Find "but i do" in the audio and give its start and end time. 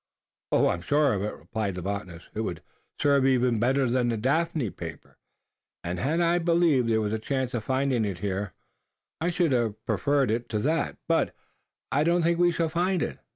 11.07-12.13